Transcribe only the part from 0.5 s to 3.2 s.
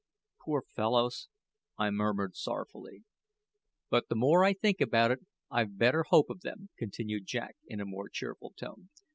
fellows!" I murmured sorrowfully.